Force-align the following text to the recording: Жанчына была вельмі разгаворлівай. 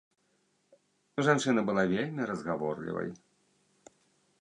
Жанчына 1.27 1.61
была 1.69 1.83
вельмі 1.93 2.21
разгаворлівай. 2.33 3.09